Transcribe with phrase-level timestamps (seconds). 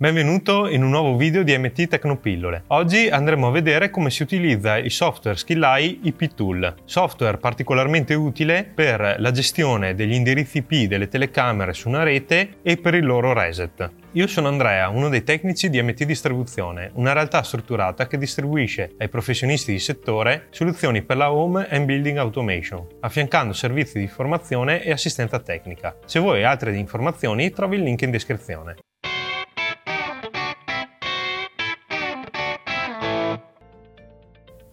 [0.00, 2.62] Benvenuto in un nuovo video di MT Tecnopillole.
[2.68, 8.62] Oggi andremo a vedere come si utilizza il software Skillai IP Tool, software particolarmente utile
[8.62, 13.32] per la gestione degli indirizzi IP delle telecamere su una rete e per il loro
[13.32, 13.90] reset.
[14.12, 19.08] Io sono Andrea, uno dei tecnici di MT Distribuzione, una realtà strutturata che distribuisce ai
[19.08, 24.92] professionisti di settore soluzioni per la home and building automation, affiancando servizi di formazione e
[24.92, 25.96] assistenza tecnica.
[26.04, 28.76] Se vuoi altre informazioni trovi il link in descrizione.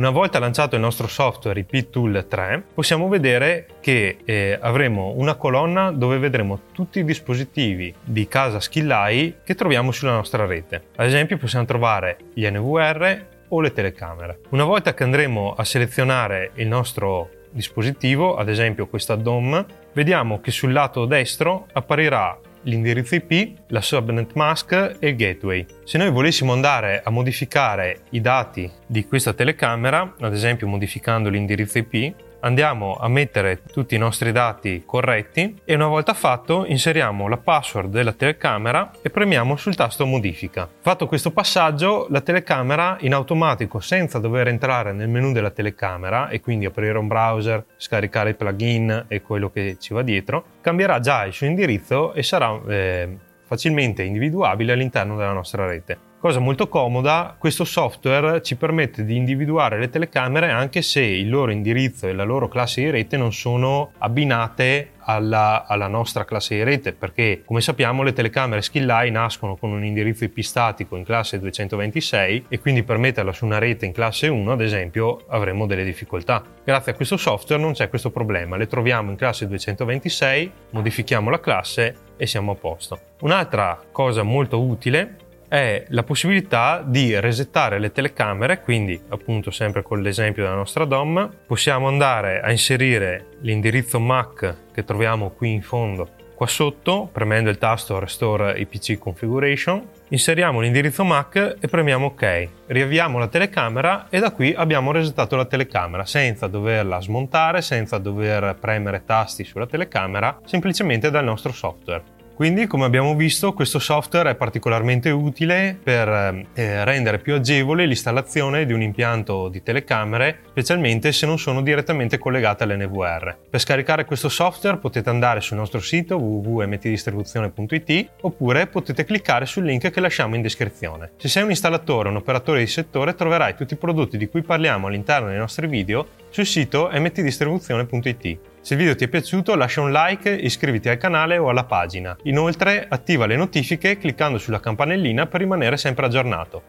[0.00, 5.34] Una volta lanciato il nostro software IP Tool 3, possiamo vedere che eh, avremo una
[5.34, 10.84] colonna dove vedremo tutti i dispositivi di casa Skillai che troviamo sulla nostra rete.
[10.96, 14.38] Ad esempio possiamo trovare gli NVR o le telecamere.
[14.48, 20.50] Una volta che andremo a selezionare il nostro dispositivo, ad esempio questa DOM, vediamo che
[20.50, 25.64] sul lato destro apparirà l'indirizzo IP, la subnet mask e il gateway.
[25.84, 31.78] Se noi volessimo andare a modificare i dati di questa telecamera, ad esempio modificando l'indirizzo
[31.78, 37.36] IP, andiamo a mettere tutti i nostri dati corretti e una volta fatto inseriamo la
[37.36, 40.68] password della telecamera e premiamo sul tasto modifica.
[40.80, 46.40] Fatto questo passaggio la telecamera in automatico senza dover entrare nel menu della telecamera e
[46.40, 51.24] quindi aprire un browser, scaricare il plugin e quello che ci va dietro, cambierà già
[51.24, 56.09] il suo indirizzo e sarà eh, facilmente individuabile all'interno della nostra rete.
[56.20, 61.50] Cosa molto comoda, questo software ci permette di individuare le telecamere anche se il loro
[61.50, 66.62] indirizzo e la loro classe di rete non sono abbinate alla, alla, nostra classe di
[66.62, 71.38] rete perché come sappiamo le telecamere Skilleye nascono con un indirizzo IP statico in classe
[71.38, 75.84] 226 e quindi per metterla su una rete in classe 1 ad esempio avremo delle
[75.84, 76.42] difficoltà.
[76.62, 81.40] Grazie a questo software non c'è questo problema, le troviamo in classe 226, modifichiamo la
[81.40, 82.98] classe e siamo a posto.
[83.20, 90.00] Un'altra cosa molto utile è la possibilità di resettare le telecamere, quindi appunto sempre con
[90.00, 96.18] l'esempio della nostra DOM, possiamo andare a inserire l'indirizzo MAC che troviamo qui in fondo
[96.36, 102.48] qua sotto, premendo il tasto Restore IPC Configuration, inseriamo l'indirizzo MAC e premiamo OK.
[102.66, 108.56] Riavviamo la telecamera e da qui abbiamo resettato la telecamera senza doverla smontare, senza dover
[108.58, 112.18] premere tasti sulla telecamera, semplicemente dal nostro software.
[112.40, 116.08] Quindi, come abbiamo visto, questo software è particolarmente utile per
[116.54, 122.16] eh, rendere più agevole l'installazione di un impianto di telecamere, specialmente se non sono direttamente
[122.16, 123.36] collegate all'NVR.
[123.50, 129.90] Per scaricare questo software potete andare sul nostro sito www.mtdistribuzione.it oppure potete cliccare sul link
[129.90, 131.10] che lasciamo in descrizione.
[131.18, 134.40] Se sei un installatore o un operatore di settore troverai tutti i prodotti di cui
[134.40, 138.38] parliamo all'interno dei nostri video sul sito mtdistribuzione.it.
[138.62, 142.16] Se il video ti è piaciuto lascia un like iscriviti al canale o alla pagina.
[142.24, 146.62] Inoltre attiva le notifiche cliccando sulla campanellina per rimanere sempre aggiornato.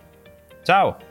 [0.64, 1.11] Ciao!